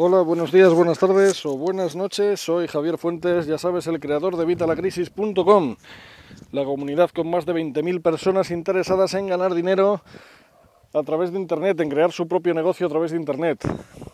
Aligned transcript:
Hola, 0.00 0.20
buenos 0.20 0.52
días, 0.52 0.72
buenas 0.72 1.00
tardes 1.00 1.44
o 1.44 1.58
buenas 1.58 1.96
noches. 1.96 2.38
Soy 2.38 2.68
Javier 2.68 2.98
Fuentes, 2.98 3.48
ya 3.48 3.58
sabes, 3.58 3.88
el 3.88 3.98
creador 3.98 4.36
de 4.36 4.44
Vitalacrisis.com, 4.44 5.74
la 6.52 6.64
comunidad 6.64 7.10
con 7.10 7.28
más 7.28 7.44
de 7.46 7.52
20.000 7.52 8.00
personas 8.00 8.52
interesadas 8.52 9.14
en 9.14 9.26
ganar 9.26 9.54
dinero 9.54 10.00
a 10.94 11.02
través 11.02 11.32
de 11.32 11.40
Internet, 11.40 11.80
en 11.80 11.88
crear 11.88 12.12
su 12.12 12.28
propio 12.28 12.54
negocio 12.54 12.86
a 12.86 12.90
través 12.90 13.10
de 13.10 13.16
Internet. 13.16 13.66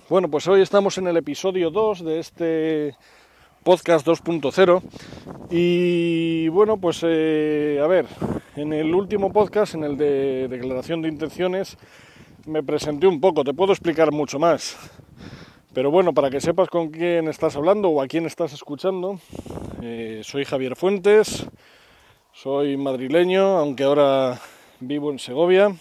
Bueno, 0.09 0.31
pues 0.31 0.49
hoy 0.49 0.63
estamos 0.63 0.97
en 0.97 1.07
el 1.07 1.19
episodio 1.19 1.71
2 1.71 2.03
de 2.03 2.19
este 2.19 2.97
podcast 3.63 4.07
2.0 4.07 4.81
y 5.51 6.49
bueno, 6.49 6.79
pues 6.79 7.01
eh, 7.03 7.79
a 7.85 7.87
ver, 7.87 8.07
en 8.57 8.73
el 8.73 8.95
último 8.95 9.35
podcast, 9.35 9.75
en 9.75 9.85
el 9.85 9.99
de 9.99 10.49
declaración 10.49 11.03
de 11.03 11.09
intenciones, 11.09 11.77
me 12.47 12.63
presenté 12.63 13.07
un 13.07 13.21
poco, 13.21 13.45
te 13.45 13.53
puedo 13.53 13.75
explicar 13.75 14.13
mucho 14.13 14.39
más. 14.39 14.79
Pero 15.75 15.91
bueno, 15.91 16.15
para 16.15 16.31
que 16.31 16.41
sepas 16.41 16.69
con 16.69 16.91
quién 16.91 17.27
estás 17.27 17.57
hablando 17.57 17.89
o 17.89 18.01
a 18.01 18.07
quién 18.07 18.27
estás 18.27 18.53
escuchando, 18.53 19.19
eh, 19.83 20.21
soy 20.23 20.45
Javier 20.45 20.77
Fuentes, 20.77 21.49
soy 22.33 22.77
madrileño, 22.77 23.59
aunque 23.59 23.83
ahora 23.83 24.41
vivo 24.79 25.11
en 25.11 25.19
Segovia. 25.19 25.75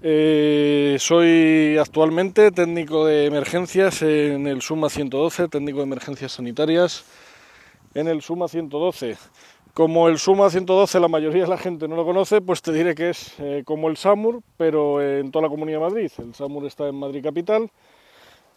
Eh, 0.00 0.96
soy 0.98 1.76
actualmente 1.78 2.50
técnico 2.52 3.04
de 3.04 3.26
emergencias 3.26 4.00
en 4.00 4.46
el 4.46 4.62
SUMA 4.62 4.88
112, 4.88 5.48
técnico 5.48 5.78
de 5.78 5.84
emergencias 5.84 6.32
sanitarias 6.32 7.04
en 7.92 8.08
el 8.08 8.22
SUMA 8.22 8.48
112. 8.48 9.18
Como 9.74 10.08
el 10.08 10.18
SUMA 10.18 10.48
112 10.48 11.00
la 11.00 11.08
mayoría 11.08 11.42
de 11.42 11.50
la 11.50 11.58
gente 11.58 11.86
no 11.86 11.96
lo 11.96 12.06
conoce, 12.06 12.40
pues 12.40 12.62
te 12.62 12.72
diré 12.72 12.94
que 12.94 13.10
es 13.10 13.34
eh, 13.40 13.62
como 13.66 13.90
el 13.90 13.98
SAMUR, 13.98 14.40
pero 14.56 15.02
en 15.02 15.30
toda 15.30 15.42
la 15.42 15.48
Comunidad 15.50 15.80
de 15.80 15.84
Madrid. 15.84 16.12
El 16.16 16.34
SAMUR 16.34 16.64
está 16.64 16.88
en 16.88 16.94
Madrid 16.94 17.22
Capital 17.22 17.70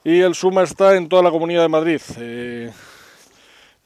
y 0.06 0.22
el 0.22 0.36
SUMA 0.36 0.62
está 0.62 0.96
en 0.96 1.10
toda 1.10 1.24
la 1.24 1.32
Comunidad 1.32 1.64
de 1.64 1.68
Madrid. 1.68 2.00
Eh, 2.20 2.72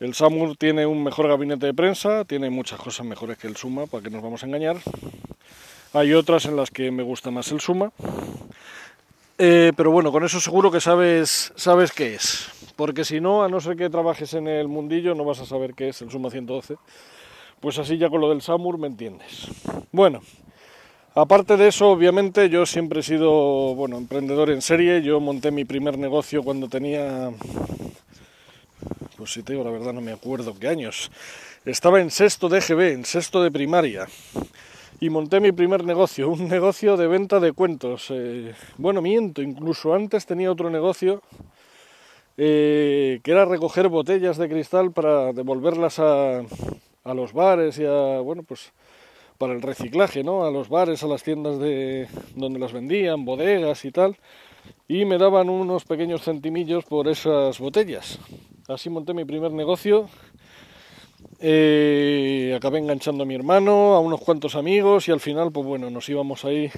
el 0.01 0.13
SAMUR 0.13 0.57
tiene 0.57 0.85
un 0.85 1.01
mejor 1.01 1.29
gabinete 1.29 1.65
de 1.65 1.73
prensa, 1.73 2.25
tiene 2.25 2.49
muchas 2.49 2.77
cosas 2.77 3.05
mejores 3.05 3.37
que 3.37 3.47
el 3.47 3.55
SUMA, 3.55 3.85
para 3.85 4.03
que 4.03 4.09
nos 4.09 4.21
vamos 4.21 4.43
a 4.43 4.45
engañar. 4.45 4.75
Hay 5.93 6.13
otras 6.13 6.43
en 6.43 6.57
las 6.57 6.71
que 6.71 6.91
me 6.91 7.03
gusta 7.03 7.31
más 7.31 7.49
el 7.53 7.61
SUMA. 7.61 7.93
Eh, 9.37 9.71
pero 9.77 9.91
bueno, 9.91 10.11
con 10.11 10.25
eso 10.25 10.41
seguro 10.41 10.69
que 10.69 10.81
sabes, 10.81 11.53
sabes 11.55 11.93
qué 11.93 12.15
es. 12.15 12.49
Porque 12.75 13.05
si 13.05 13.21
no, 13.21 13.45
a 13.45 13.47
no 13.47 13.61
ser 13.61 13.77
que 13.77 13.89
trabajes 13.89 14.33
en 14.33 14.49
el 14.49 14.67
mundillo, 14.67 15.15
no 15.15 15.23
vas 15.23 15.39
a 15.39 15.45
saber 15.45 15.73
qué 15.73 15.87
es 15.87 16.01
el 16.01 16.11
SUMA 16.11 16.29
112. 16.29 16.75
Pues 17.61 17.79
así 17.79 17.97
ya 17.97 18.09
con 18.09 18.19
lo 18.19 18.27
del 18.27 18.41
SAMUR 18.41 18.77
me 18.77 18.87
entiendes. 18.87 19.47
Bueno, 19.93 20.19
Aparte 21.15 21.57
de 21.57 21.69
eso, 21.69 21.89
obviamente, 21.89 22.49
yo 22.49 22.67
siempre 22.67 22.99
he 22.99 23.03
sido, 23.03 23.73
bueno, 23.73 23.97
emprendedor 23.97 24.51
en 24.51 24.61
serie. 24.61 25.01
Yo 25.01 25.19
monté 25.19 25.49
mi 25.49 25.65
primer 25.65 25.97
negocio 25.97 26.43
cuando 26.43 26.69
tenía, 26.69 27.31
pues 29.17 29.33
si 29.33 29.41
te 29.41 29.55
la 29.55 29.71
verdad, 29.71 29.91
no 29.91 30.01
me 30.01 30.11
acuerdo 30.11 30.53
qué 30.59 30.67
años. 30.67 31.11
Estaba 31.65 31.99
en 31.99 32.11
sexto 32.11 32.47
de 32.47 32.61
GB, 32.61 32.93
en 32.93 33.05
sexto 33.05 33.41
de 33.41 33.49
primaria. 33.49 34.07
Y 34.99 35.09
monté 35.09 35.39
mi 35.39 35.51
primer 35.51 35.83
negocio, 35.83 36.29
un 36.29 36.47
negocio 36.47 36.95
de 36.95 37.07
venta 37.07 37.39
de 37.39 37.53
cuentos. 37.53 38.07
Eh, 38.11 38.53
bueno, 38.77 39.01
miento, 39.01 39.41
incluso 39.41 39.95
antes 39.95 40.27
tenía 40.27 40.51
otro 40.51 40.69
negocio 40.69 41.23
eh, 42.37 43.19
que 43.23 43.31
era 43.31 43.45
recoger 43.45 43.87
botellas 43.87 44.37
de 44.37 44.47
cristal 44.47 44.91
para 44.91 45.33
devolverlas 45.33 45.97
a, 45.97 46.41
a 47.03 47.13
los 47.15 47.33
bares 47.33 47.79
y 47.79 47.85
a, 47.85 48.19
bueno, 48.19 48.43
pues 48.43 48.71
para 49.39 49.53
el 49.53 49.61
reciclaje, 49.61 50.21
¿no? 50.21 50.43
A 50.43 50.51
los 50.51 50.67
bares, 50.67 51.01
a 51.01 51.07
las 51.07 51.23
tiendas 51.23 51.57
de 51.59 52.07
donde 52.35 52.59
las 52.59 52.73
vendían, 52.73 53.23
bodegas 53.23 53.85
y 53.85 53.91
tal, 53.91 54.17
y 54.87 55.05
me 55.05 55.17
daban 55.17 55.49
unos 55.49 55.85
pequeños 55.85 56.23
centimillos 56.23 56.83
por 56.83 57.07
esas 57.07 57.57
botellas. 57.57 58.19
Así 58.67 58.89
monté 58.89 59.13
mi 59.13 59.23
primer 59.23 59.53
negocio. 59.53 60.09
Eh, 61.39 62.53
acabé 62.55 62.79
enganchando 62.79 63.23
a 63.23 63.25
mi 63.25 63.33
hermano, 63.33 63.95
a 63.95 64.01
unos 64.01 64.19
cuantos 64.19 64.55
amigos 64.55 65.07
y 65.07 65.11
al 65.13 65.21
final, 65.21 65.51
pues 65.53 65.65
bueno, 65.65 65.89
nos 65.89 66.09
íbamos 66.09 66.43
ahí 66.43 66.69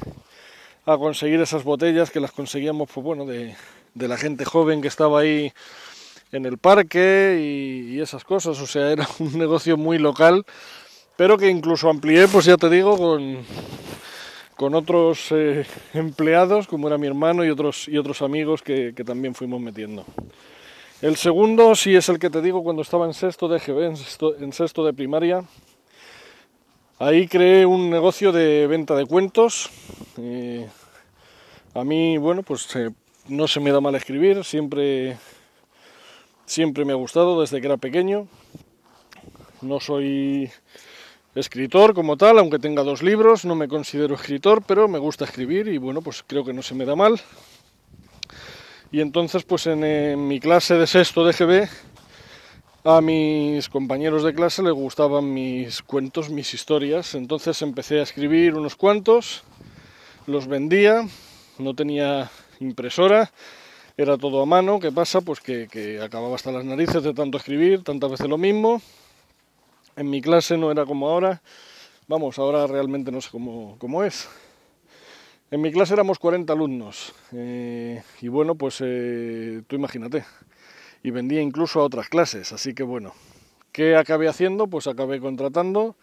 a 0.85 0.97
conseguir 0.99 1.41
esas 1.41 1.63
botellas 1.63 2.11
que 2.11 2.19
las 2.19 2.31
conseguíamos, 2.31 2.89
pues 2.93 3.03
bueno, 3.03 3.25
de, 3.25 3.55
la 3.95 4.17
gente 4.17 4.45
joven 4.45 4.83
que 4.83 4.87
estaba 4.87 5.21
ahí 5.21 5.51
en 6.31 6.45
el 6.45 6.59
parque 6.59 7.39
y 7.91 7.99
esas 7.99 8.23
cosas. 8.23 8.61
O 8.61 8.67
sea, 8.67 8.91
era 8.91 9.07
un 9.19 9.35
negocio 9.39 9.77
muy 9.77 9.97
local 9.97 10.45
pero 11.21 11.37
que 11.37 11.51
incluso 11.51 11.87
amplié, 11.87 12.27
pues 12.27 12.45
ya 12.45 12.57
te 12.57 12.67
digo, 12.67 12.97
con, 12.97 13.45
con 14.57 14.73
otros 14.73 15.27
eh, 15.29 15.67
empleados, 15.93 16.65
como 16.65 16.87
era 16.87 16.97
mi 16.97 17.05
hermano 17.05 17.45
y 17.45 17.51
otros, 17.51 17.87
y 17.87 17.95
otros 17.99 18.23
amigos 18.23 18.63
que, 18.63 18.91
también 19.05 19.35
fuimos 19.35 19.61
metiendo. 19.61 20.03
El 20.99 21.17
segundo 21.17 21.75
sí 21.75 21.95
es 21.95 22.09
el 22.09 22.17
que 22.17 22.31
te 22.31 22.41
digo 22.41 22.63
cuando 22.63 22.81
estaba 22.81 23.05
en 23.05 23.13
sexto 23.13 23.47
de 23.47 23.59
GB, 23.59 23.85
en 23.85 23.97
sexto, 23.97 24.35
en 24.35 24.51
sexto 24.51 24.83
de 24.83 24.93
primaria. 24.93 25.43
Ahí 26.97 27.27
creé 27.27 27.67
un 27.67 27.91
negocio 27.91 28.31
de 28.31 28.65
venta 28.65 28.95
de 28.95 29.05
cuentos. 29.05 29.69
Eh, 30.17 30.67
a 31.75 31.83
mí, 31.83 32.17
bueno, 32.17 32.41
pues 32.41 32.75
eh, 32.75 32.89
no 33.27 33.47
se 33.47 33.59
me 33.59 33.71
da 33.71 33.79
mal 33.79 33.93
escribir, 33.93 34.43
siempre, 34.43 35.17
siempre 36.47 36.83
me 36.83 36.93
ha 36.93 36.95
gustado 36.95 37.41
desde 37.41 37.61
que 37.61 37.67
era 37.67 37.77
pequeño. 37.77 38.27
No 39.61 39.79
soy 39.79 40.49
escritor 41.35 41.93
como 41.93 42.17
tal, 42.17 42.39
aunque 42.39 42.59
tenga 42.59 42.83
dos 42.83 43.01
libros, 43.01 43.45
no 43.45 43.55
me 43.55 43.67
considero 43.67 44.15
escritor, 44.15 44.63
pero 44.65 44.87
me 44.87 44.99
gusta 44.99 45.25
escribir 45.25 45.67
y 45.67 45.77
bueno, 45.77 46.01
pues 46.01 46.23
creo 46.25 46.43
que 46.43 46.53
no 46.53 46.61
se 46.61 46.75
me 46.75 46.85
da 46.85 46.95
mal. 46.95 47.19
Y 48.91 48.99
entonces, 48.99 49.43
pues 49.43 49.67
en, 49.67 50.27
mi 50.27 50.39
clase 50.41 50.75
de 50.75 50.85
sexto 50.85 51.25
de 51.25 51.31
GB, 51.31 51.69
a 52.83 52.99
mis 52.99 53.69
compañeros 53.69 54.23
de 54.23 54.33
clase 54.33 54.63
les 54.63 54.73
gustaban 54.73 55.33
mis 55.33 55.81
cuentos, 55.81 56.29
mis 56.29 56.53
historias, 56.53 57.15
entonces 57.15 57.61
empecé 57.61 57.99
a 57.99 58.03
escribir 58.03 58.55
unos 58.55 58.75
cuantos, 58.75 59.43
los 60.25 60.47
vendía, 60.47 61.07
no 61.57 61.73
tenía 61.73 62.29
impresora, 62.59 63.31
era 63.95 64.17
todo 64.17 64.41
a 64.41 64.45
mano, 64.45 64.79
¿qué 64.79 64.91
pasa? 64.91 65.21
Pues 65.21 65.39
que, 65.39 65.69
que 65.71 66.01
acababa 66.01 66.35
hasta 66.35 66.51
las 66.51 66.65
narices 66.65 67.03
de 67.03 67.13
tanto 67.13 67.37
escribir, 67.37 67.83
tantas 67.83 68.11
veces 68.11 68.27
lo 68.27 68.37
mismo, 68.37 68.81
en 69.95 70.09
mi 70.09 70.21
clase 70.21 70.57
no 70.57 70.71
era 70.71 70.85
como 70.85 71.09
ahora. 71.09 71.41
Vamos, 72.07 72.39
ahora 72.39 72.67
realmente 72.67 73.11
no 73.11 73.21
sé 73.21 73.29
cómo, 73.31 73.75
cómo 73.79 74.03
es. 74.03 74.27
En 75.49 75.61
mi 75.61 75.71
clase 75.71 75.93
éramos 75.93 76.19
40 76.19 76.53
alumnos. 76.53 77.13
Eh, 77.33 78.01
y 78.21 78.27
bueno, 78.27 78.55
pues 78.55 78.81
eh, 78.81 79.61
tú 79.67 79.75
imagínate. 79.75 80.23
Y 81.03 81.11
vendía 81.11 81.41
incluso 81.41 81.81
a 81.81 81.83
otras 81.83 82.09
clases. 82.09 82.53
Así 82.53 82.73
que 82.73 82.83
bueno, 82.83 83.13
¿qué 83.71 83.95
acabé 83.95 84.27
haciendo? 84.27 84.67
Pues 84.67 84.87
acabé 84.87 85.19
contratando. 85.19 85.95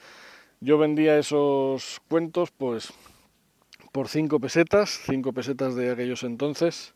Yo 0.60 0.76
vendía 0.76 1.18
esos 1.18 2.00
cuentos 2.08 2.50
pues 2.50 2.92
por 3.92 4.08
5 4.08 4.38
pesetas, 4.40 5.00
5 5.06 5.32
pesetas 5.32 5.74
de 5.74 5.92
aquellos 5.92 6.24
entonces. 6.24 6.94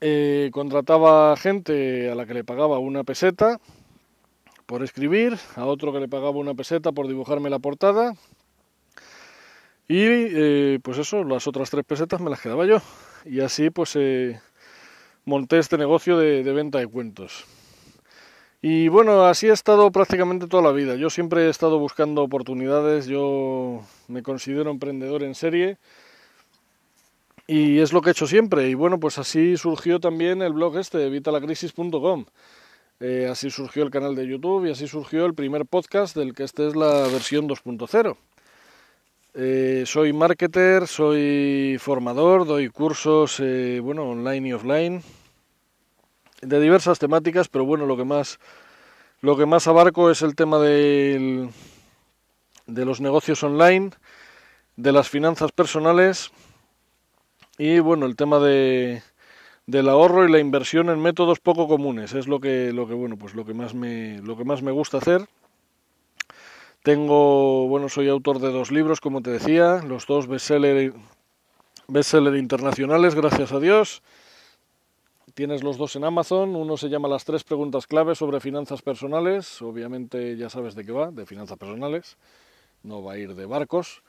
Eh, 0.00 0.50
contrataba 0.52 1.36
gente 1.36 2.10
a 2.10 2.14
la 2.14 2.26
que 2.26 2.34
le 2.34 2.42
pagaba 2.42 2.78
una 2.78 3.04
peseta 3.04 3.60
por 4.70 4.84
escribir, 4.84 5.36
a 5.56 5.64
otro 5.64 5.92
que 5.92 5.98
le 5.98 6.06
pagaba 6.06 6.30
una 6.38 6.54
peseta 6.54 6.92
por 6.92 7.08
dibujarme 7.08 7.50
la 7.50 7.58
portada 7.58 8.14
y 9.88 9.98
eh, 9.98 10.78
pues 10.80 10.96
eso, 10.98 11.24
las 11.24 11.48
otras 11.48 11.70
tres 11.70 11.84
pesetas 11.84 12.20
me 12.20 12.30
las 12.30 12.40
quedaba 12.40 12.64
yo 12.66 12.80
y 13.24 13.40
así 13.40 13.70
pues 13.70 13.96
eh, 13.96 14.40
monté 15.24 15.58
este 15.58 15.76
negocio 15.76 16.16
de, 16.18 16.44
de 16.44 16.52
venta 16.52 16.78
de 16.78 16.86
cuentos. 16.86 17.46
Y 18.62 18.86
bueno, 18.86 19.24
así 19.24 19.48
he 19.48 19.52
estado 19.52 19.90
prácticamente 19.90 20.46
toda 20.46 20.62
la 20.62 20.70
vida. 20.70 20.94
Yo 20.94 21.10
siempre 21.10 21.46
he 21.46 21.50
estado 21.50 21.80
buscando 21.80 22.22
oportunidades, 22.22 23.06
yo 23.06 23.82
me 24.06 24.22
considero 24.22 24.70
emprendedor 24.70 25.24
en 25.24 25.34
serie 25.34 25.78
y 27.48 27.80
es 27.80 27.92
lo 27.92 28.02
que 28.02 28.10
he 28.10 28.12
hecho 28.12 28.28
siempre. 28.28 28.68
Y 28.68 28.74
bueno, 28.74 29.00
pues 29.00 29.18
así 29.18 29.56
surgió 29.56 29.98
también 29.98 30.42
el 30.42 30.52
blog 30.52 30.78
este, 30.78 31.04
evitalacrisis.com. 31.06 32.26
Eh, 33.02 33.28
así 33.30 33.50
surgió 33.50 33.82
el 33.82 33.90
canal 33.90 34.14
de 34.14 34.26
YouTube 34.26 34.66
y 34.66 34.70
así 34.72 34.86
surgió 34.86 35.24
el 35.24 35.32
primer 35.32 35.64
podcast 35.64 36.14
del 36.14 36.34
que 36.34 36.44
esta 36.44 36.68
es 36.68 36.76
la 36.76 37.08
versión 37.08 37.48
2.0. 37.48 38.16
Eh, 39.32 39.84
soy 39.86 40.12
marketer, 40.12 40.86
soy 40.86 41.78
formador, 41.80 42.46
doy 42.46 42.68
cursos, 42.68 43.40
eh, 43.40 43.80
bueno, 43.82 44.10
online 44.10 44.48
y 44.48 44.52
offline, 44.52 45.02
de 46.42 46.60
diversas 46.60 46.98
temáticas, 46.98 47.48
pero 47.48 47.64
bueno, 47.64 47.86
lo 47.86 47.96
que 47.96 48.04
más, 48.04 48.38
lo 49.22 49.34
que 49.38 49.46
más 49.46 49.66
abarco 49.66 50.10
es 50.10 50.20
el 50.20 50.34
tema 50.34 50.58
del, 50.58 51.48
de 52.66 52.84
los 52.84 53.00
negocios 53.00 53.42
online, 53.42 53.92
de 54.76 54.92
las 54.92 55.08
finanzas 55.08 55.52
personales 55.52 56.32
y 57.56 57.78
bueno, 57.78 58.04
el 58.04 58.16
tema 58.16 58.40
de, 58.40 59.02
del 59.66 59.88
ahorro 59.88 60.26
y 60.26 60.30
la 60.30 60.38
inversión 60.38 60.90
en 60.90 61.00
métodos 61.00 61.40
poco 61.40 61.68
comunes 61.68 62.14
es 62.14 62.26
lo 62.26 62.40
que 62.40 62.72
lo 62.72 62.86
que 62.86 62.94
bueno 62.94 63.16
pues 63.16 63.34
lo 63.34 63.44
que 63.44 63.54
más 63.54 63.74
me 63.74 64.20
lo 64.22 64.36
que 64.36 64.44
más 64.44 64.62
me 64.62 64.72
gusta 64.72 64.98
hacer 64.98 65.26
tengo 66.82 67.68
bueno 67.68 67.88
soy 67.88 68.08
autor 68.08 68.40
de 68.40 68.50
dos 68.50 68.70
libros 68.70 69.00
como 69.00 69.22
te 69.22 69.30
decía 69.30 69.82
los 69.86 70.06
dos 70.06 70.26
bestseller 70.26 70.92
bestseller 71.88 72.36
internacionales 72.36 73.14
gracias 73.14 73.52
a 73.52 73.60
Dios 73.60 74.02
tienes 75.40 75.62
los 75.62 75.78
dos 75.78 75.96
en 75.96 76.04
Amazon. 76.04 76.54
Uno 76.56 76.76
se 76.76 76.88
llama 76.88 77.08
Las 77.08 77.24
tres 77.24 77.44
preguntas 77.44 77.86
clave 77.86 78.14
sobre 78.14 78.40
finanzas 78.40 78.82
personales. 78.82 79.62
Obviamente 79.62 80.36
ya 80.36 80.50
sabes 80.50 80.74
de 80.74 80.84
qué 80.84 80.92
va, 80.92 81.10
de 81.10 81.26
finanzas 81.26 81.58
personales. 81.58 82.16
No 82.82 83.02
va 83.02 83.14
a 83.14 83.18
ir 83.18 83.34
de 83.34 83.46
barcos. 83.46 84.02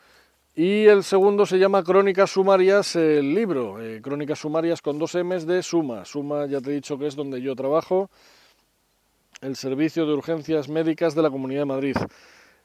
Y 0.54 0.86
el 0.86 1.06
segundo 1.06 1.46
se 1.46 1.58
llama 1.58 1.82
Crónicas 1.82 2.32
Sumarias, 2.32 2.98
el 2.98 3.34
libro. 3.34 3.82
Eh, 3.82 4.02
Crónicas 4.02 4.40
Sumarias 4.40 4.82
con 4.82 5.00
dos 5.00 5.16
M's 5.16 5.46
de 5.48 5.64
Suma. 5.64 6.04
Suma 6.04 6.46
ya 6.46 6.60
te 6.60 6.72
he 6.72 6.74
dicho 6.74 6.98
que 6.98 7.08
es 7.08 7.16
donde 7.16 7.42
yo 7.42 7.56
trabajo. 7.56 8.10
El 9.40 9.56
Servicio 9.56 10.06
de 10.06 10.14
Urgencias 10.14 10.68
Médicas 10.68 11.16
de 11.16 11.22
la 11.22 11.30
Comunidad 11.30 11.62
de 11.62 11.66
Madrid. 11.66 11.96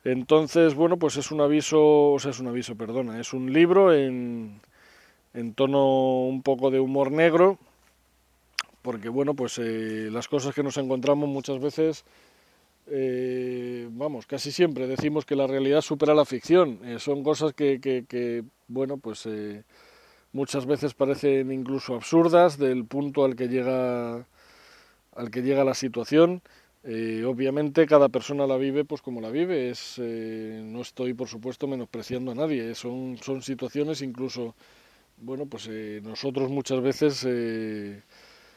Entonces, 0.03 0.75
bueno, 0.75 0.97
pues 0.97 1.17
es 1.17 1.31
un 1.31 1.41
aviso, 1.41 2.13
o 2.13 2.19
sea, 2.19 2.33
es 2.33 2.41
un 2.41 2.49
aviso, 2.49 2.75
perdona, 2.75 3.21
es 3.21 3.33
un 3.33 3.53
libro 3.53 3.95
en, 3.95 4.61
en 5.33 5.55
tono 5.55 6.27
un 6.27 6.43
poco 6.43 6.71
de 6.73 6.81
humor 6.81 7.13
negro, 7.13 7.57
porque 8.83 9.09
bueno, 9.09 9.35
pues 9.35 9.59
eh, 9.59 10.09
las 10.11 10.29
cosas 10.29 10.55
que 10.55 10.63
nos 10.63 10.77
encontramos 10.77 11.29
muchas 11.29 11.61
veces, 11.61 12.05
eh, 12.87 13.89
vamos, 13.91 14.27
casi 14.27 14.53
siempre 14.53 14.87
decimos 14.87 15.25
que 15.25 15.37
la 15.37 15.47
realidad 15.47 15.81
supera 15.81 16.15
la 16.15 16.25
ficción, 16.25 16.81
eh, 16.85 16.99
son 16.99 17.23
cosas 17.23 17.53
que, 17.53 18.45
bueno, 18.69 18.99
pues 18.99 19.29
muchas 20.33 20.67
veces 20.67 20.95
parecen 20.95 21.51
incluso 21.53 21.95
absurdas 21.95 22.59
del 22.59 22.85
punto 22.85 23.25
al 23.25 23.37
que 23.37 23.49
llega 23.49 24.27
al 25.17 25.31
que 25.31 25.43
llega 25.43 25.65
la 25.65 25.75
situación. 25.75 26.43
Eh, 26.85 27.25
obviamente 27.25 27.85
cada 27.87 28.09
persona 28.09 28.47
la 28.47 28.57
vive 28.57 28.85
pues 28.85 29.03
como 29.03 29.21
la 29.21 29.31
vive, 29.31 29.73
eh, 29.99 30.61
no 30.65 30.83
estoy 30.83 31.15
por 31.15 31.27
supuesto 31.27 31.67
menospreciando 31.67 32.31
a 32.31 32.35
nadie, 32.37 32.77
son, 32.77 33.17
son 33.21 33.43
situaciones 33.43 34.03
incluso, 34.03 34.55
bueno 35.17 35.47
pues 35.47 35.67
eh, 35.69 36.01
nosotros 36.05 36.49
muchas 36.49 36.81
veces 36.81 37.27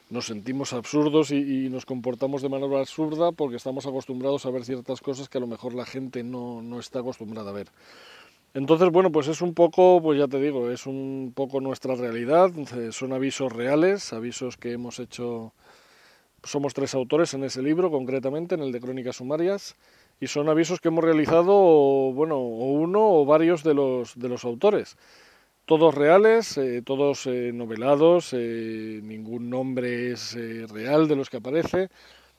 nos 0.10 0.26
sentimos 0.26 0.74
absurdos 0.74 1.32
y, 1.32 1.70
nos 1.70 1.86
comportamos 1.86 2.42
de 2.42 2.50
manera 2.50 2.80
absurda 2.80 3.32
porque 3.32 3.58
estamos 3.58 3.86
acostumbrados 3.86 4.46
a 4.46 4.52
ver 4.52 4.66
ciertas 4.66 5.02
cosas 5.02 5.30
que 5.30 5.38
a 5.38 5.42
lo 5.42 5.48
mejor 5.48 5.74
la 5.74 5.86
gente 5.86 6.24
no, 6.24 6.62
no 6.62 6.80
está 6.80 7.00
acostumbrada 7.00 7.52
a 7.52 7.54
ver. 7.54 7.68
Entonces, 8.56 8.90
bueno, 8.90 9.12
pues 9.12 9.28
es 9.28 9.42
un 9.42 9.54
poco, 9.54 10.02
pues 10.02 10.18
ya 10.18 10.28
te 10.28 10.42
digo, 10.42 10.72
es 10.72 10.88
un 10.88 11.32
poco 11.36 11.62
nuestra 11.62 11.94
realidad, 11.94 12.52
son 12.92 13.14
avisos 13.14 13.54
reales, 13.54 14.12
avisos 14.12 14.58
que 14.58 14.72
hemos 14.72 15.00
hecho 15.00 15.54
somos 16.44 16.74
tres 16.74 16.94
autores 16.94 17.34
en 17.34 17.44
ese 17.44 17.62
libro, 17.62 17.92
concretamente 17.92 18.56
en 18.56 18.62
el 18.62 18.72
de 18.72 18.80
Crónicas 18.80 19.18
Sumarias, 19.18 19.76
y 20.20 20.28
son 20.28 20.50
avisos 20.50 20.80
que 20.80 20.90
hemos 20.90 21.04
realizado, 21.04 21.54
bueno, 22.14 22.38
o 22.38 22.72
uno 22.74 23.00
o 23.02 23.26
varios 23.26 23.64
de 23.64 23.74
los, 23.74 24.18
de 24.18 24.30
los 24.30 24.46
autores. 24.46 24.98
Todos 25.70 25.94
reales, 25.94 26.58
eh, 26.58 26.82
todos 26.84 27.28
eh, 27.28 27.52
novelados, 27.54 28.34
eh, 28.34 29.02
ningún 29.04 29.52
nombre 29.52 30.10
es 30.10 30.36
real 30.68 31.08
de 31.08 31.16
los 31.16 31.30
que 31.30 31.38
aparece. 31.38 31.90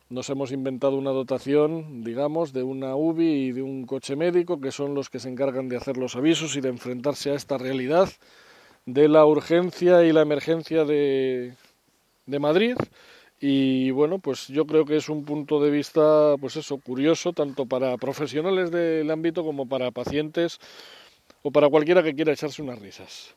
Nos 0.08 0.28
hemos 0.30 0.50
inventado 0.50 0.96
una 0.96 1.12
dotación, 1.12 2.02
digamos, 2.02 2.52
de 2.52 2.64
una 2.64 2.96
UBI 2.96 3.46
y 3.46 3.52
de 3.52 3.62
un 3.62 3.86
coche 3.86 4.16
médico, 4.16 4.60
que 4.60 4.72
son 4.72 4.96
los 4.96 5.10
que 5.10 5.20
se 5.20 5.28
encargan 5.28 5.68
de 5.68 5.76
hacer 5.76 5.96
los 5.96 6.16
avisos 6.16 6.56
y 6.56 6.60
de 6.60 6.70
enfrentarse 6.70 7.30
a 7.30 7.34
esta 7.34 7.56
realidad 7.56 8.08
de 8.84 9.06
la 9.06 9.24
urgencia 9.24 10.04
y 10.04 10.10
la 10.10 10.22
emergencia 10.22 10.84
de, 10.84 11.54
de 12.26 12.38
Madrid 12.40 12.74
y 13.38 13.92
bueno, 13.92 14.18
pues 14.18 14.48
yo 14.48 14.66
creo 14.66 14.84
que 14.84 14.96
es 14.96 15.08
un 15.08 15.24
punto 15.24 15.62
de 15.62 15.70
vista, 15.70 16.34
pues 16.40 16.56
eso, 16.56 16.78
curioso, 16.78 17.32
tanto 17.32 17.64
para 17.64 17.96
profesionales 17.96 18.72
del 18.72 19.10
ámbito 19.10 19.44
como 19.44 19.66
para 19.66 19.92
pacientes 19.92 20.58
o 21.42 21.50
para 21.50 21.68
cualquiera 21.68 22.02
que 22.02 22.14
quiera 22.14 22.32
echarse 22.32 22.62
unas 22.62 22.78
risas. 22.78 23.34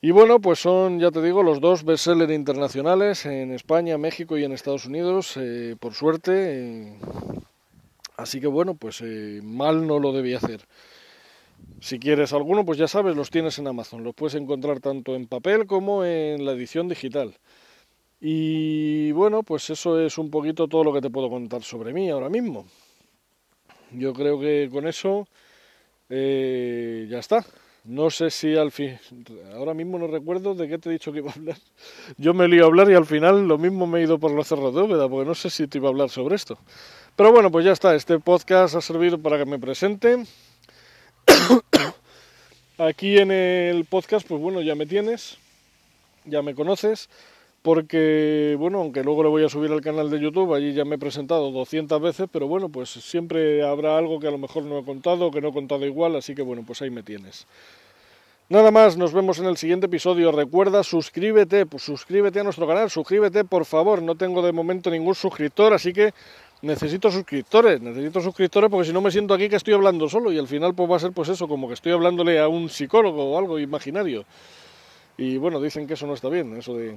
Y 0.00 0.12
bueno, 0.12 0.40
pues 0.40 0.60
son, 0.60 1.00
ya 1.00 1.10
te 1.10 1.20
digo, 1.20 1.42
los 1.42 1.60
dos 1.60 1.82
bestsellers 1.82 2.32
internacionales 2.32 3.26
en 3.26 3.50
España, 3.52 3.98
México 3.98 4.38
y 4.38 4.44
en 4.44 4.52
Estados 4.52 4.86
Unidos, 4.86 5.36
eh, 5.36 5.74
por 5.80 5.92
suerte. 5.92 6.32
Eh, 6.34 6.98
así 8.16 8.40
que 8.40 8.46
bueno, 8.46 8.74
pues 8.74 9.00
eh, 9.00 9.40
mal 9.42 9.88
no 9.88 9.98
lo 9.98 10.12
debía 10.12 10.36
hacer. 10.36 10.60
Si 11.80 11.98
quieres 11.98 12.32
alguno, 12.32 12.64
pues 12.64 12.78
ya 12.78 12.86
sabes, 12.86 13.16
los 13.16 13.30
tienes 13.30 13.58
en 13.58 13.66
Amazon. 13.66 14.04
Los 14.04 14.14
puedes 14.14 14.36
encontrar 14.36 14.78
tanto 14.78 15.16
en 15.16 15.26
papel 15.26 15.66
como 15.66 16.04
en 16.04 16.44
la 16.44 16.52
edición 16.52 16.88
digital. 16.88 17.34
Y 18.20 19.10
bueno, 19.12 19.42
pues 19.42 19.68
eso 19.70 20.00
es 20.00 20.16
un 20.16 20.30
poquito 20.30 20.68
todo 20.68 20.84
lo 20.84 20.92
que 20.92 21.00
te 21.00 21.10
puedo 21.10 21.28
contar 21.28 21.64
sobre 21.64 21.92
mí 21.92 22.08
ahora 22.08 22.28
mismo. 22.28 22.66
Yo 23.92 24.12
creo 24.12 24.38
que 24.38 24.68
con 24.70 24.86
eso 24.86 25.26
eh, 26.08 27.06
ya 27.10 27.18
está. 27.18 27.44
No 27.84 28.10
sé 28.10 28.30
si 28.30 28.54
al 28.54 28.70
fin, 28.70 28.98
ahora 29.54 29.72
mismo 29.72 29.98
no 29.98 30.08
recuerdo 30.08 30.54
de 30.54 30.68
qué 30.68 30.76
te 30.78 30.90
he 30.90 30.92
dicho 30.92 31.10
que 31.10 31.18
iba 31.18 31.30
a 31.30 31.34
hablar. 31.34 31.56
Yo 32.18 32.34
me 32.34 32.46
lío 32.46 32.64
a 32.64 32.66
hablar 32.66 32.90
y 32.90 32.94
al 32.94 33.06
final 33.06 33.48
lo 33.48 33.56
mismo 33.56 33.86
me 33.86 34.00
he 34.00 34.02
ido 34.02 34.18
por 34.18 34.30
los 34.30 34.46
cerros 34.46 34.74
de 34.74 34.82
Úbeda, 34.82 35.08
porque 35.08 35.26
no 35.26 35.34
sé 35.34 35.48
si 35.48 35.66
te 35.66 35.78
iba 35.78 35.88
a 35.88 35.90
hablar 35.90 36.10
sobre 36.10 36.36
esto. 36.36 36.58
Pero 37.16 37.32
bueno, 37.32 37.50
pues 37.50 37.64
ya 37.64 37.72
está. 37.72 37.94
Este 37.94 38.18
podcast 38.18 38.74
ha 38.74 38.80
servido 38.80 39.18
para 39.18 39.38
que 39.38 39.46
me 39.46 39.58
presente. 39.58 40.24
Aquí 42.78 43.18
en 43.18 43.32
el 43.32 43.86
podcast, 43.86 44.26
pues 44.26 44.40
bueno, 44.40 44.60
ya 44.60 44.74
me 44.74 44.86
tienes, 44.86 45.38
ya 46.24 46.42
me 46.42 46.54
conoces 46.54 47.08
porque, 47.62 48.56
bueno, 48.58 48.78
aunque 48.78 49.02
luego 49.02 49.22
le 49.22 49.28
voy 49.28 49.44
a 49.44 49.48
subir 49.48 49.70
al 49.72 49.80
canal 49.80 50.10
de 50.10 50.20
YouTube, 50.20 50.54
allí 50.54 50.72
ya 50.72 50.84
me 50.84 50.94
he 50.94 50.98
presentado 50.98 51.50
200 51.50 52.00
veces, 52.00 52.28
pero 52.32 52.46
bueno, 52.46 52.68
pues 52.68 52.90
siempre 52.90 53.66
habrá 53.66 53.98
algo 53.98 54.20
que 54.20 54.28
a 54.28 54.30
lo 54.30 54.38
mejor 54.38 54.64
no 54.64 54.78
he 54.78 54.84
contado, 54.84 55.30
que 55.30 55.40
no 55.40 55.48
he 55.48 55.52
contado 55.52 55.84
igual, 55.84 56.16
así 56.16 56.34
que 56.34 56.42
bueno, 56.42 56.62
pues 56.66 56.82
ahí 56.82 56.90
me 56.90 57.02
tienes. 57.02 57.46
Nada 58.50 58.70
más, 58.70 58.96
nos 58.96 59.12
vemos 59.12 59.38
en 59.40 59.44
el 59.44 59.58
siguiente 59.58 59.86
episodio. 59.86 60.32
Recuerda, 60.32 60.82
suscríbete, 60.82 61.66
pues 61.66 61.82
suscríbete 61.82 62.40
a 62.40 62.44
nuestro 62.44 62.66
canal, 62.66 62.88
suscríbete 62.88 63.44
por 63.44 63.66
favor, 63.66 64.00
no 64.00 64.14
tengo 64.14 64.40
de 64.40 64.52
momento 64.52 64.90
ningún 64.90 65.14
suscriptor, 65.14 65.74
así 65.74 65.92
que 65.92 66.14
necesito 66.62 67.10
suscriptores, 67.10 67.78
necesito 67.82 68.22
suscriptores 68.22 68.70
porque 68.70 68.86
si 68.86 68.92
no 68.94 69.02
me 69.02 69.10
siento 69.10 69.34
aquí 69.34 69.50
que 69.50 69.56
estoy 69.56 69.74
hablando 69.74 70.08
solo 70.08 70.32
y 70.32 70.38
al 70.38 70.48
final 70.48 70.74
pues 70.74 70.90
va 70.90 70.96
a 70.96 70.98
ser 70.98 71.12
pues 71.12 71.28
eso, 71.28 71.46
como 71.46 71.68
que 71.68 71.74
estoy 71.74 71.92
hablándole 71.92 72.38
a 72.38 72.48
un 72.48 72.70
psicólogo 72.70 73.32
o 73.32 73.38
algo 73.38 73.58
imaginario. 73.58 74.24
Y 75.20 75.36
bueno, 75.36 75.60
dicen 75.60 75.88
que 75.88 75.94
eso 75.94 76.06
no 76.06 76.14
está 76.14 76.28
bien, 76.28 76.56
eso 76.56 76.76
de 76.76 76.96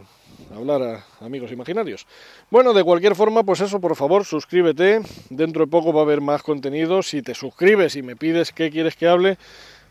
hablar 0.55 0.83
a 0.83 1.25
amigos 1.25 1.51
imaginarios. 1.51 2.05
Bueno, 2.51 2.71
de 2.71 2.83
cualquier 2.83 3.15
forma, 3.15 3.41
pues 3.41 3.61
eso, 3.61 3.81
por 3.81 3.95
favor, 3.95 4.25
suscríbete. 4.25 5.01
Dentro 5.31 5.65
de 5.65 5.71
poco 5.71 5.91
va 5.91 6.01
a 6.01 6.03
haber 6.03 6.21
más 6.21 6.43
contenido. 6.43 7.01
Si 7.01 7.23
te 7.23 7.33
suscribes 7.33 7.95
y 7.95 8.03
me 8.03 8.15
pides 8.15 8.51
qué 8.51 8.69
quieres 8.69 8.95
que 8.95 9.07
hable, 9.07 9.39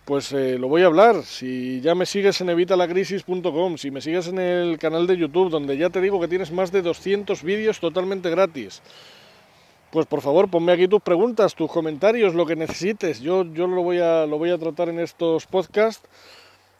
pues 0.04 0.30
eh, 0.30 0.58
lo 0.60 0.68
voy 0.68 0.82
a 0.82 0.86
hablar. 0.86 1.24
Si 1.24 1.80
ya 1.80 1.96
me 1.96 2.06
sigues 2.06 2.40
en 2.40 2.50
evitalacrisis.com, 2.50 3.76
si 3.76 3.90
me 3.90 4.00
sigues 4.00 4.28
en 4.28 4.38
el 4.38 4.78
canal 4.78 5.08
de 5.08 5.16
YouTube, 5.16 5.50
donde 5.50 5.76
ya 5.76 5.90
te 5.90 6.00
digo 6.00 6.20
que 6.20 6.28
tienes 6.28 6.52
más 6.52 6.70
de 6.70 6.82
200 6.82 7.42
vídeos 7.42 7.80
totalmente 7.80 8.30
gratis. 8.30 8.80
Pues 9.90 10.06
por 10.06 10.20
favor, 10.20 10.48
ponme 10.48 10.70
aquí 10.70 10.86
tus 10.86 11.02
preguntas, 11.02 11.56
tus 11.56 11.68
comentarios, 11.68 12.32
lo 12.36 12.46
que 12.46 12.54
necesites. 12.54 13.18
Yo, 13.20 13.42
yo 13.42 13.66
lo, 13.66 13.82
voy 13.82 13.98
a, 13.98 14.24
lo 14.26 14.38
voy 14.38 14.50
a 14.50 14.58
tratar 14.58 14.88
en 14.88 15.00
estos 15.00 15.48
podcasts 15.48 16.08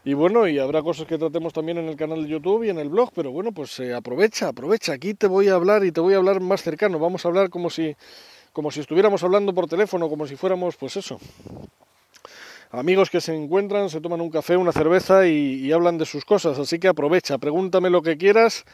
y 0.03 0.15
bueno, 0.15 0.49
y 0.49 0.59
habrá 0.59 0.83
cosas 0.83 1.07
que 1.07 1.19
tratemos 1.19 1.53
también 1.53 1.77
en 1.77 1.89
el 1.89 1.97
canal 1.97 2.23
de 2.23 2.29
YouTube 2.31 2.65
y 2.65 2.71
en 2.71 2.79
el 2.79 2.89
blog, 2.89 3.11
pero 3.15 3.33
bueno, 3.33 3.53
pues 3.53 3.79
eh, 3.81 3.93
aprovecha, 3.93 4.49
aprovecha. 4.49 4.95
Aquí 4.95 5.13
te 5.13 5.27
voy 5.27 5.49
a 5.49 5.55
hablar 5.55 5.85
y 5.85 5.93
te 5.93 6.01
voy 6.01 6.15
a 6.15 6.17
hablar 6.17 6.41
más 6.41 6.63
cercano. 6.63 6.99
Vamos 6.99 7.25
a 7.25 7.29
hablar 7.29 7.51
como 7.51 7.69
si, 7.69 7.95
como 8.55 8.71
si 8.71 8.81
estuviéramos 8.81 9.23
hablando 9.23 9.53
por 9.53 9.67
teléfono, 9.67 10.09
como 10.09 10.27
si 10.27 10.37
fuéramos, 10.37 10.77
pues 10.77 10.97
eso. 10.97 11.19
Amigos 12.71 13.11
que 13.11 13.21
se 13.21 13.35
encuentran, 13.35 13.91
se 13.91 14.01
toman 14.01 14.21
un 14.21 14.31
café, 14.31 14.57
una 14.57 14.73
cerveza 14.73 15.27
y, 15.27 15.71
hablan 15.73 15.99
de 15.99 16.07
sus 16.07 16.25
cosas. 16.25 16.59
Así 16.59 16.79
que 16.79 16.89
aprovecha, 16.89 17.37
pregúntame 17.37 17.91
lo 17.91 18.01
que 18.01 18.17
quieras, 18.17 18.65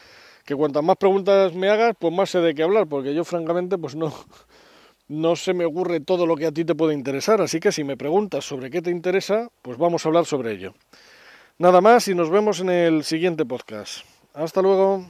que 0.45 0.55
cuantas 0.55 0.85
más 0.85 0.97
preguntas 0.97 1.55
me 1.55 1.71
hagas, 1.71 1.97
pues 1.99 2.13
más 2.13 2.31
sé 2.31 2.41
de 2.41 2.55
qué 2.55 2.63
hablar, 2.63 2.87
porque 2.87 3.15
yo 3.15 3.25
francamente, 3.25 3.79
pues 3.79 3.97
no, 3.97 4.13
no 5.09 5.35
se 5.35 5.55
me 5.55 5.65
ocurre 5.65 6.01
todo 6.01 6.27
lo 6.27 6.37
que 6.37 6.47
a 6.47 6.53
ti 6.53 6.65
te 6.65 6.77
puede 6.77 6.95
interesar. 6.95 7.41
Así 7.41 7.59
que 7.59 7.73
si 7.73 7.83
me 7.83 7.97
preguntas 7.97 8.45
sobre 8.45 8.71
qué 8.71 8.81
te 8.81 8.91
interesa, 8.91 9.49
pues 9.63 9.77
vamos 9.77 10.05
a 10.05 10.09
hablar 10.11 10.27
sobre 10.27 10.53
ello. 10.53 10.75
Nada 11.59 11.81
más 11.81 12.07
y 12.09 12.15
nos 12.15 12.29
vemos 12.29 12.61
en 12.61 12.69
el 12.69 13.03
siguiente 13.03 13.47
podcast. 13.47 14.05
Hasta 14.35 14.61
luego. 14.61 15.07